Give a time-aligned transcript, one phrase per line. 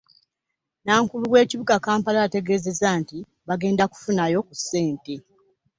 [0.79, 3.17] Nnankulu w'ekibuga Kampala ategeezezza nti
[3.47, 5.13] bagenda kufunayo ku ssente.